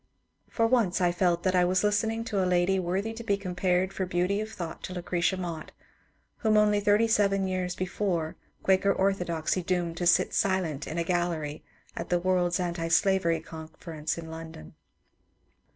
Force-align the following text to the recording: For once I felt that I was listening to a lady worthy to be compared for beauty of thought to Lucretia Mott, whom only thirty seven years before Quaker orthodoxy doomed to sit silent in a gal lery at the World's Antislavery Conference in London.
For 0.49 0.65
once 0.65 0.99
I 0.99 1.11
felt 1.11 1.43
that 1.43 1.53
I 1.53 1.63
was 1.63 1.83
listening 1.83 2.23
to 2.23 2.43
a 2.43 2.43
lady 2.47 2.79
worthy 2.79 3.13
to 3.13 3.23
be 3.23 3.37
compared 3.37 3.93
for 3.93 4.07
beauty 4.07 4.41
of 4.41 4.49
thought 4.49 4.81
to 4.85 4.93
Lucretia 4.93 5.37
Mott, 5.37 5.71
whom 6.37 6.57
only 6.57 6.79
thirty 6.79 7.07
seven 7.07 7.45
years 7.47 7.75
before 7.75 8.35
Quaker 8.63 8.91
orthodoxy 8.91 9.61
doomed 9.61 9.97
to 9.97 10.07
sit 10.07 10.33
silent 10.33 10.87
in 10.87 10.97
a 10.97 11.03
gal 11.03 11.29
lery 11.29 11.63
at 11.95 12.09
the 12.09 12.17
World's 12.17 12.59
Antislavery 12.59 13.41
Conference 13.41 14.17
in 14.17 14.31
London. 14.31 14.73